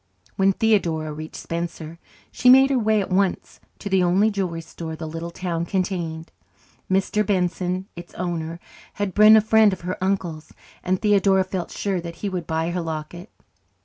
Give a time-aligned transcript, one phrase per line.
[0.35, 1.99] When Theodora reached Spencer
[2.31, 6.31] she made her way at once to the only jewellery store the little town contained.
[6.89, 7.23] Mr.
[7.23, 8.59] Benson, its owner,
[8.93, 12.71] had been a friend of her uncle's, and Theodora felt sure that he would buy
[12.71, 13.29] her locket.